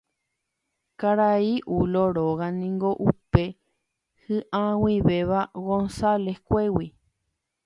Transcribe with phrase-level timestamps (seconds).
[0.99, 3.43] Karai Ulo róga niko upe
[4.25, 6.87] hi'ag̃uivéva González-kuégui.